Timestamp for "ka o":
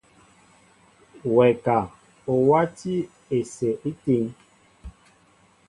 1.65-2.33